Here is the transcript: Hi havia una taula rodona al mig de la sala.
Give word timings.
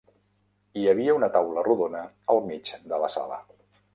Hi 0.79 0.85
havia 0.93 1.15
una 1.17 1.29
taula 1.35 1.65
rodona 1.69 2.01
al 2.35 2.43
mig 2.47 2.71
de 2.95 3.01
la 3.05 3.13
sala. 3.19 3.37